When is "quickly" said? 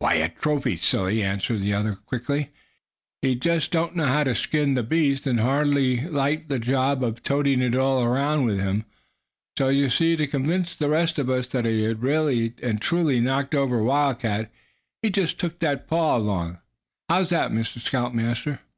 1.94-2.50